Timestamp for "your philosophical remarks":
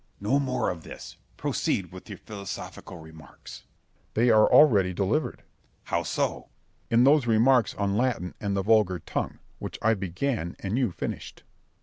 2.07-3.65